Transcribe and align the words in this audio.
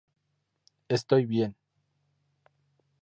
Estoy 0.87 1.27
bien. 1.27 1.55